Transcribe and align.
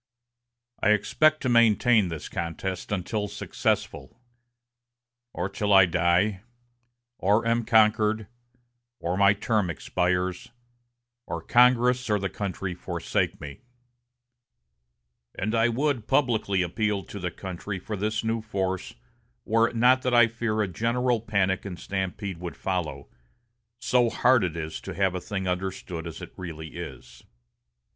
I 0.79 0.93
expect 0.93 1.43
to 1.43 1.47
maintain 1.49 2.07
this 2.07 2.27
contest 2.27 2.91
until 2.91 3.27
successful, 3.27 4.19
or 5.31 5.47
till 5.47 5.71
I 5.71 5.85
die, 5.85 6.41
or 7.19 7.45
am 7.47 7.63
conquered, 7.65 8.25
or 8.99 9.15
my 9.15 9.33
term 9.33 9.69
expires, 9.69 10.49
or 11.27 11.39
Congress 11.39 12.09
or 12.09 12.17
the 12.17 12.31
country 12.31 12.73
forsake 12.73 13.39
me; 13.39 13.61
and 15.35 15.53
I 15.53 15.69
would 15.69 16.07
publicly 16.07 16.63
appeal 16.63 17.03
to 17.03 17.19
the 17.19 17.29
country 17.29 17.77
for 17.77 17.95
this 17.95 18.23
new 18.23 18.41
force 18.41 18.95
were 19.45 19.67
it 19.69 19.75
not 19.75 20.01
that 20.01 20.15
I 20.15 20.25
fear 20.25 20.63
a 20.63 20.67
general 20.67 21.21
panic 21.21 21.63
and 21.63 21.77
stampede 21.77 22.39
would 22.39 22.57
follow, 22.57 23.07
so 23.77 24.09
hard 24.09 24.43
it 24.43 24.57
is 24.57 24.81
to 24.81 24.95
have 24.95 25.13
a 25.13 25.21
thing 25.21 25.47
understood 25.47 26.07
as 26.07 26.23
it 26.23 26.33
really 26.35 26.69
is." 26.69 27.21